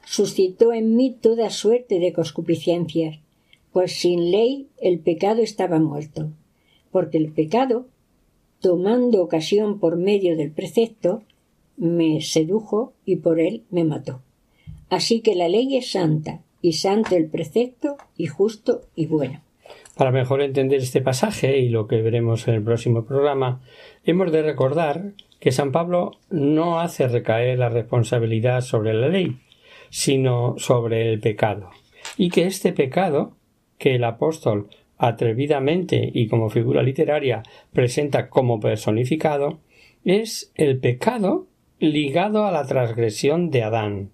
[0.06, 3.20] suscitó en mí toda suerte de concupiscencias,
[3.72, 6.30] pues sin ley el pecado estaba muerto,
[6.92, 7.88] porque el pecado,
[8.60, 11.24] tomando ocasión por medio del precepto,
[11.78, 14.22] me sedujo y por él me mató.
[14.90, 19.42] Así que la ley es santa, y santo el precepto, y justo y bueno.
[19.96, 23.62] Para mejor entender este pasaje y lo que veremos en el próximo programa,
[24.06, 29.38] hemos de recordar que San Pablo no hace recaer la responsabilidad sobre la ley,
[29.90, 31.70] sino sobre el pecado,
[32.18, 33.36] y que este pecado
[33.78, 37.44] que el apóstol atrevidamente y como figura literaria
[37.74, 39.60] presenta como personificado
[40.06, 41.48] es el pecado
[41.80, 44.10] ligado a la transgresión de Adán,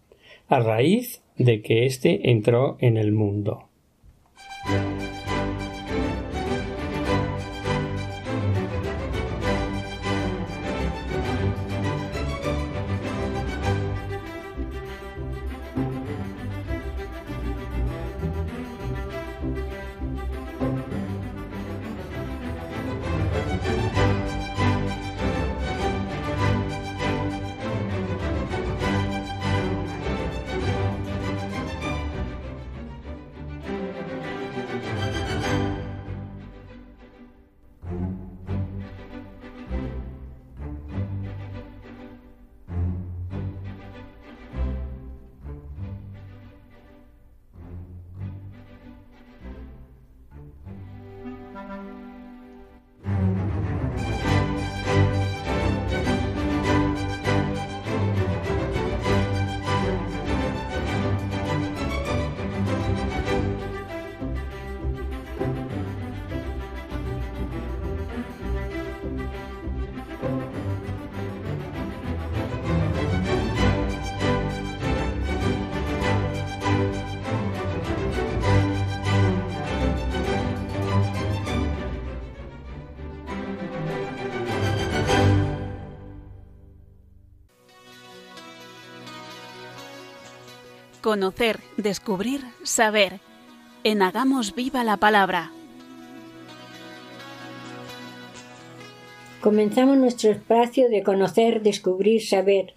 [0.48, 3.69] a raíz de que éste entró en el mundo.
[91.10, 93.20] Conocer, descubrir, saber.
[93.84, 95.52] En Hagamos Viva la Palabra.
[99.42, 102.76] Comenzamos nuestro espacio de conocer, descubrir, saber.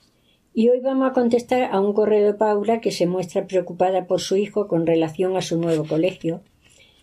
[0.55, 4.23] Y hoy vamos a contestar a un correo de Paula que se muestra preocupada por
[4.23, 6.41] su hijo con relación a su nuevo colegio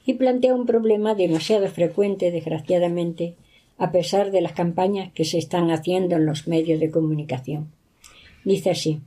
[0.08, 3.36] y plantea un problema demasiado frecuente, desgraciadamente,
[3.78, 7.72] a pesar de las campañas que se están haciendo en los medios de comunicación.
[8.44, 9.02] Dice así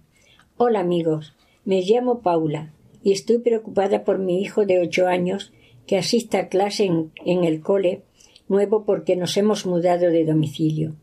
[0.56, 1.34] Hola amigos,
[1.64, 5.52] me llamo Paula y estoy preocupada por mi hijo de ocho años
[5.86, 8.02] que asista a clase en, en el cole
[8.48, 10.94] nuevo porque nos hemos mudado de domicilio.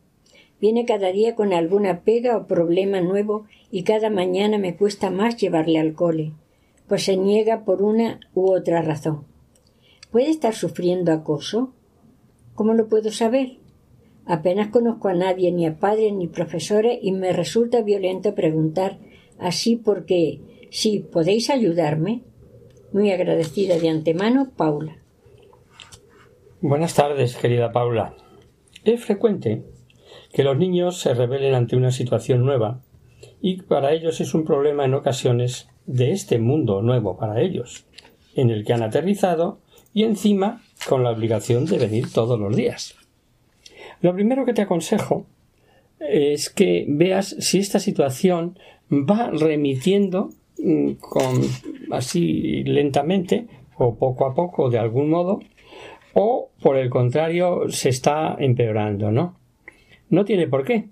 [0.60, 5.38] Viene cada día con alguna pega o problema nuevo y cada mañana me cuesta más
[5.38, 6.34] llevarle al cole,
[6.88, 9.26] pues se niega por una u otra razón.
[10.12, 11.74] ¿Puede estar sufriendo acoso?
[12.55, 13.57] ¿Cómo lo puedo saber?
[14.26, 18.99] Apenas conozco a nadie, ni a padres ni profesores, y me resulta violento preguntar
[19.39, 22.23] así porque sí, ¿podéis ayudarme?
[22.91, 24.97] Muy agradecida de antemano, Paula.
[26.61, 28.15] Buenas tardes, querida Paula.
[28.83, 29.63] Es frecuente
[30.33, 32.81] que los niños se rebelen ante una situación nueva
[33.41, 37.85] y para ellos es un problema en ocasiones de este mundo nuevo para ellos,
[38.35, 39.59] en el que han aterrizado
[39.93, 42.95] y encima con la obligación de venir todos los días.
[44.01, 45.25] Lo primero que te aconsejo
[45.99, 48.57] es que veas si esta situación
[48.91, 51.41] va remitiendo mm, con
[51.91, 55.39] así lentamente o poco a poco de algún modo
[56.13, 59.39] o por el contrario se está empeorando, ¿no?
[60.09, 60.89] No tiene por qué,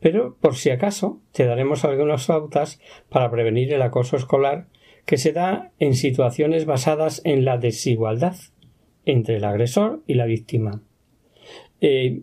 [0.00, 4.66] pero por si acaso te daremos algunas pautas para prevenir el acoso escolar
[5.06, 8.36] que se da en situaciones basadas en la desigualdad
[9.06, 10.82] entre el agresor y la víctima,
[11.80, 12.20] eh,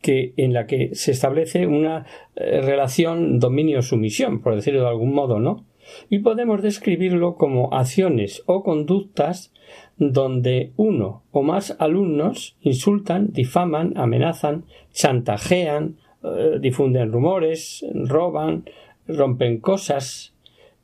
[0.00, 5.38] que, en la que se establece una eh, relación dominio-sumisión, por decirlo de algún modo,
[5.40, 5.64] ¿no?
[6.08, 9.52] Y podemos describirlo como acciones o conductas
[9.96, 18.64] donde uno o más alumnos insultan, difaman, amenazan, chantajean, eh, difunden rumores, roban,
[19.06, 20.34] rompen cosas,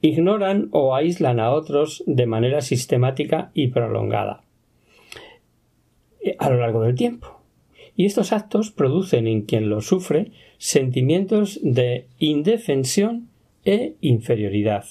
[0.00, 4.42] ignoran o aíslan a otros de manera sistemática y prolongada
[6.20, 7.40] eh, a lo largo del tiempo.
[7.96, 13.28] Y estos actos producen en quien los sufre sentimientos de indefensión
[13.64, 14.84] e inferioridad.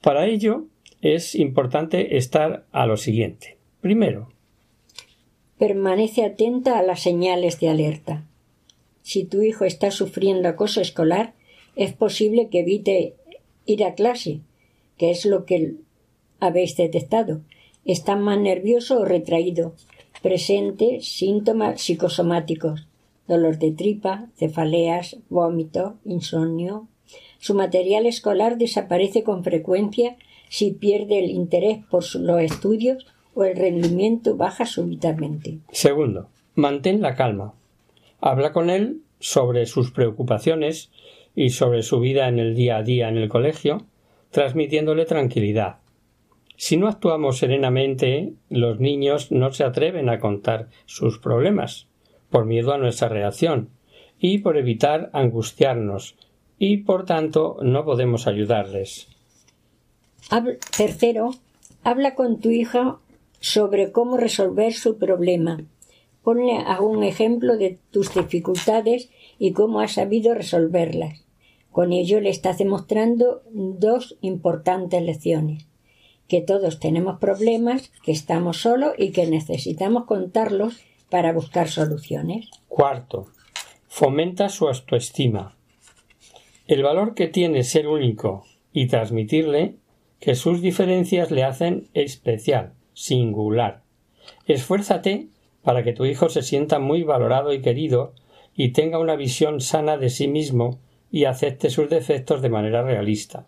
[0.00, 0.66] Para ello,
[1.00, 3.56] es importante estar a lo siguiente.
[3.80, 4.28] Primero,
[5.58, 8.24] permanece atenta a las señales de alerta.
[9.02, 11.34] Si tu hijo está sufriendo acoso escolar,
[11.76, 13.14] es posible que evite
[13.66, 14.40] ir a clase,
[14.98, 15.74] que es lo que
[16.40, 17.42] habéis detectado.
[17.84, 19.74] Está más nervioso o retraído.
[20.22, 22.86] Presente síntomas psicosomáticos,
[23.26, 26.86] dolor de tripa, cefaleas, vómito, insomnio.
[27.38, 30.16] Su material escolar desaparece con frecuencia
[30.48, 33.04] si pierde el interés por los estudios
[33.34, 35.58] o el rendimiento baja súbitamente.
[35.72, 37.54] Segundo, mantén la calma.
[38.20, 40.90] Habla con él sobre sus preocupaciones
[41.34, 43.86] y sobre su vida en el día a día en el colegio,
[44.30, 45.81] transmitiéndole tranquilidad.
[46.62, 51.88] Si no actuamos serenamente, los niños no se atreven a contar sus problemas,
[52.30, 53.70] por miedo a nuestra reacción,
[54.20, 56.14] y por evitar angustiarnos,
[56.60, 59.08] y por tanto no podemos ayudarles
[60.76, 61.30] tercero,
[61.82, 63.00] habla con tu hija
[63.40, 65.64] sobre cómo resolver su problema.
[66.22, 71.24] Ponle algún ejemplo de tus dificultades y cómo has sabido resolverlas.
[71.72, 75.66] Con ello le estás demostrando dos importantes lecciones
[76.28, 82.48] que todos tenemos problemas, que estamos solos y que necesitamos contarlos para buscar soluciones.
[82.68, 83.26] Cuarto,
[83.88, 85.56] fomenta su autoestima.
[86.66, 89.76] El valor que tiene ser único y transmitirle
[90.20, 93.82] que sus diferencias le hacen especial, singular.
[94.46, 95.28] Esfuérzate
[95.62, 98.14] para que tu hijo se sienta muy valorado y querido
[98.54, 100.78] y tenga una visión sana de sí mismo
[101.10, 103.44] y acepte sus defectos de manera realista.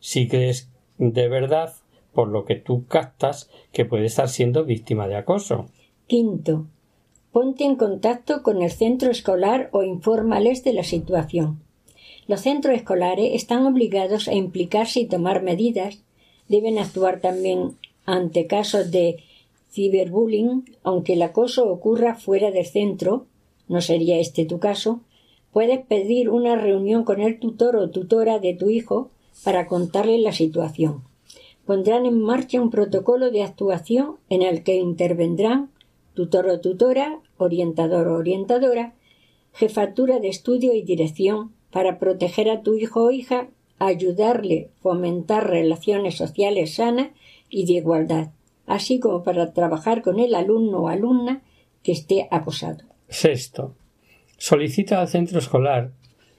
[0.00, 1.74] Si crees de verdad,
[2.12, 5.66] por lo que tú captas, que puede estar siendo víctima de acoso.
[6.06, 6.66] Quinto.
[7.32, 11.62] Ponte en contacto con el centro escolar o infórmales de la situación.
[12.26, 16.02] Los centros escolares están obligados a implicarse y tomar medidas
[16.50, 19.22] deben actuar también ante casos de
[19.70, 23.26] ciberbullying, aunque el acoso ocurra fuera del centro,
[23.68, 25.00] no sería este tu caso,
[25.52, 29.10] puedes pedir una reunión con el tutor o tutora de tu hijo
[29.44, 31.04] para contarle la situación.
[31.70, 35.70] Pondrán en marcha un protocolo de actuación en el que intervendrán
[36.14, 38.94] tutor o tutora, orientador o orientadora,
[39.52, 46.16] jefatura de estudio y dirección para proteger a tu hijo o hija ayudarle fomentar relaciones
[46.16, 47.10] sociales sanas
[47.48, 48.30] y de igualdad,
[48.66, 51.44] así como para trabajar con el alumno o alumna
[51.84, 52.82] que esté acosado.
[53.08, 53.76] Sexto.
[54.38, 55.92] Solicita al centro escolar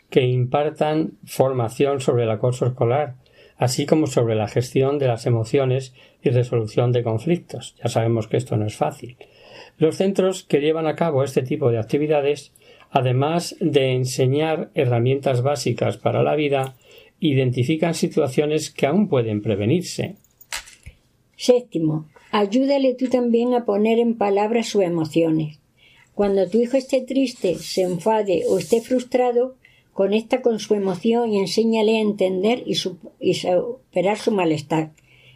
[0.10, 3.16] que impartan formación sobre el acoso escolar,
[3.62, 5.93] así como sobre la gestión de las emociones
[6.24, 7.76] y resolución de conflictos.
[7.82, 9.18] Ya sabemos que esto no es fácil.
[9.78, 12.53] Los centros que llevan a cabo este tipo de actividades,
[12.89, 16.76] además de enseñar herramientas básicas para la vida,
[17.20, 20.16] identifican situaciones que aún pueden prevenirse.
[21.36, 25.59] Séptimo, ayúdale tú también a poner en palabras sus emociones.
[26.16, 29.55] Cuando tu hijo esté triste, se enfade o esté frustrado,
[29.94, 34.92] conecta con su emoción y enséñale a entender y, superar su malestar.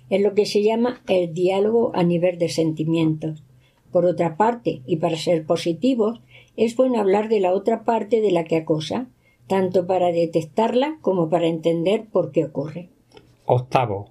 [0.09, 3.43] Es lo que se llama el diálogo a nivel de sentimientos.
[3.91, 6.21] Por otra parte, y para ser positivos,
[6.57, 9.07] es bueno hablar de la otra parte de la que acosa,
[9.47, 12.89] tanto para detectarla como para entender por qué ocurre.
[13.45, 14.09] Octavo.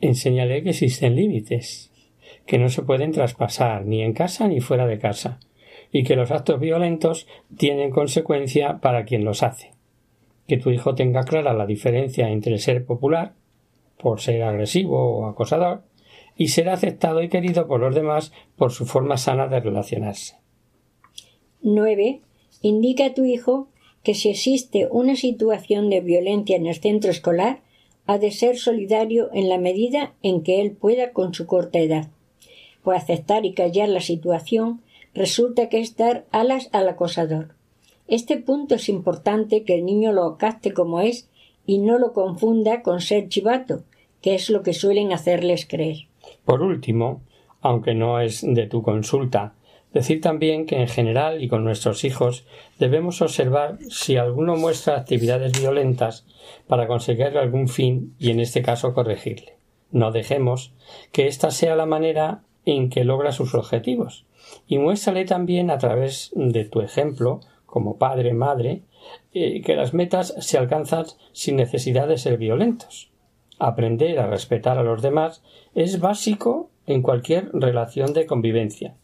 [0.00, 1.90] Enseñale que existen límites,
[2.46, 5.38] que no se pueden traspasar ni en casa ni fuera de casa,
[5.92, 7.26] y que los actos violentos
[7.56, 9.72] tienen consecuencia para quien los hace.
[10.46, 13.34] Que tu hijo tenga clara la diferencia entre ser popular,
[13.98, 15.82] por ser agresivo o acosador,
[16.36, 20.36] y ser aceptado y querido por los demás por su forma sana de relacionarse.
[21.62, 22.20] 9.
[22.62, 23.68] Indica a tu hijo
[24.02, 27.60] que si existe una situación de violencia en el centro escolar,
[28.06, 32.08] ha de ser solidario en la medida en que él pueda con su corta edad.
[32.82, 34.80] Por aceptar y callar la situación
[35.14, 37.54] resulta que es dar alas al acosador.
[38.08, 41.28] Este punto es importante que el niño lo capte como es
[41.66, 43.84] y no lo confunda con ser chivato,
[44.20, 46.08] que es lo que suelen hacerles creer.
[46.44, 47.22] Por último,
[47.60, 49.54] aunque no es de tu consulta,
[49.92, 52.44] Decir también que en general y con nuestros hijos
[52.78, 56.26] debemos observar si alguno muestra actividades violentas
[56.68, 59.56] para conseguir algún fin y en este caso corregirle.
[59.90, 60.72] No dejemos
[61.10, 64.26] que esta sea la manera en que logra sus objetivos
[64.66, 68.82] y muéstrale también a través de tu ejemplo como padre madre
[69.32, 73.10] eh, que las metas se alcanzan sin necesidad de ser violentos.
[73.58, 75.42] Aprender a respetar a los demás
[75.74, 78.94] es básico en cualquier relación de convivencia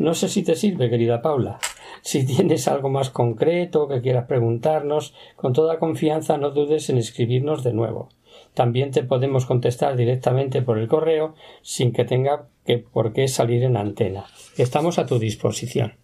[0.00, 1.58] no sé si te sirve, querida Paula.
[2.00, 7.62] Si tienes algo más concreto que quieras preguntarnos, con toda confianza no dudes en escribirnos
[7.62, 8.08] de nuevo.
[8.54, 13.62] También te podemos contestar directamente por el correo sin que tenga que por qué salir
[13.62, 14.26] en antena.
[14.56, 15.94] Estamos a tu disposición.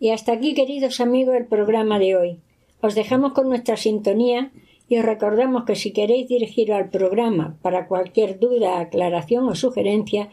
[0.00, 2.38] Y hasta aquí, queridos amigos, el programa de hoy.
[2.80, 4.50] Os dejamos con nuestra sintonía
[4.88, 10.28] y os recordamos que si queréis dirigiros al programa para cualquier duda, aclaración o sugerencia,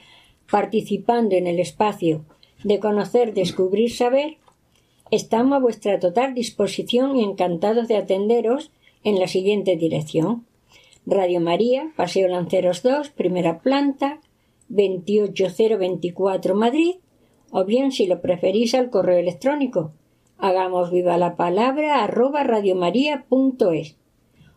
[0.49, 2.25] participando en el espacio
[2.63, 4.37] de conocer, descubrir, saber,
[5.09, 8.71] estamos a vuestra total disposición y encantados de atenderos
[9.03, 10.45] en la siguiente dirección.
[11.05, 14.19] Radio María, Paseo Lanceros 2, primera planta,
[14.69, 16.95] 28024 Madrid,
[17.49, 19.93] o bien si lo preferís al correo electrónico.
[20.37, 23.97] Hagamos viva la palabra arroba radiomaria.es.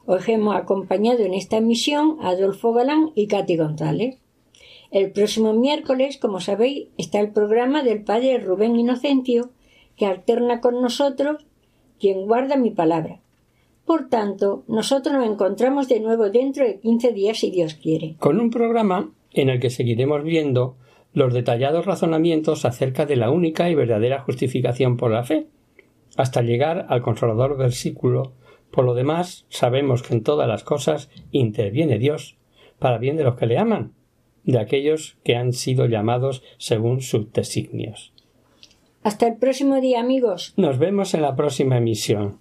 [0.06, 4.18] Os hemos acompañado en esta emisión Adolfo Galán y Katy González.
[4.90, 9.50] El próximo miércoles, como sabéis, está el programa del padre Rubén Inocencio,
[9.96, 11.46] que alterna con nosotros
[11.98, 13.23] quien guarda mi palabra.
[13.86, 18.16] Por tanto, nosotros nos encontramos de nuevo dentro de quince días si Dios quiere.
[18.18, 20.76] Con un programa en el que seguiremos viendo
[21.12, 25.46] los detallados razonamientos acerca de la única y verdadera justificación por la fe,
[26.16, 28.32] hasta llegar al consolador versículo
[28.74, 32.36] por lo demás, sabemos que en todas las cosas interviene Dios
[32.80, 33.92] para bien de los que le aman,
[34.42, 38.12] de aquellos que han sido llamados según sus designios.
[39.04, 40.54] Hasta el próximo día, amigos.
[40.56, 42.40] Nos vemos en la próxima emisión.